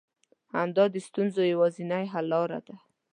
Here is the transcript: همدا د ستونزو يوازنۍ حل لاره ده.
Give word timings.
همدا 0.55 0.83
د 0.91 0.95
ستونزو 1.07 1.41
يوازنۍ 1.53 2.05
حل 2.13 2.25
لاره 2.33 2.59
ده. 2.67 2.75